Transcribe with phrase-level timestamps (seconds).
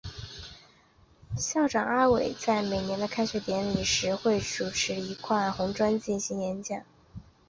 [1.37, 6.81] 校长何伟在每年的开学典礼时会手持一块红砖进行演讲。